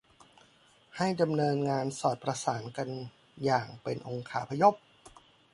[0.97, 2.89] ให้ดำเนินงานสอดประสานกัน
[3.43, 4.75] อย่างเป็นองคาพยพ